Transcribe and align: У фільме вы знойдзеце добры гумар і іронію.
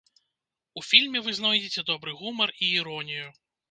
У 0.81 0.83
фільме 0.87 1.23
вы 1.27 1.31
знойдзеце 1.41 1.87
добры 1.93 2.19
гумар 2.25 2.59
і 2.63 2.75
іронію. 2.83 3.33